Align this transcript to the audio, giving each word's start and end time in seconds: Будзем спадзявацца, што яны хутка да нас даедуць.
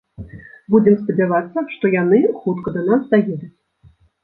Будзем 0.75 0.95
спадзявацца, 1.01 1.59
што 1.75 1.93
яны 2.01 2.23
хутка 2.41 2.69
да 2.81 2.87
нас 2.91 3.01
даедуць. 3.15 3.55